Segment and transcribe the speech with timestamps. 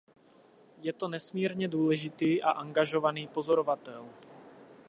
[0.81, 4.09] Je to nesmírně důležitý a angažovaný pozorovatel.